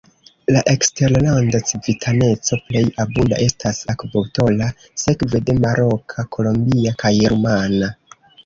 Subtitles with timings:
[0.55, 4.71] La eksterlanda civitaneco plej abunda estas ekvatora,
[5.05, 7.97] sekve de maroka, kolombia kaj rumana.